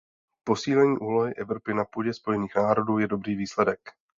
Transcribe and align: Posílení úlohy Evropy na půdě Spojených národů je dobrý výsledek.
Posílení 0.43 0.97
úlohy 0.97 1.33
Evropy 1.35 1.73
na 1.73 1.85
půdě 1.85 2.13
Spojených 2.13 2.55
národů 2.55 2.99
je 2.99 3.07
dobrý 3.07 3.35
výsledek. 3.35 3.79